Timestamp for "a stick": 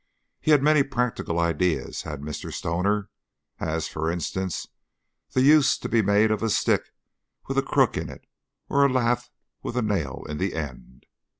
6.41-6.89